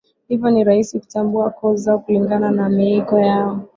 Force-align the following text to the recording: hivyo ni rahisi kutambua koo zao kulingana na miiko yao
hivyo 0.27 0.49
ni 0.51 0.63
rahisi 0.63 0.99
kutambua 0.99 1.49
koo 1.49 1.75
zao 1.75 1.99
kulingana 1.99 2.51
na 2.51 2.69
miiko 2.69 3.19
yao 3.19 3.61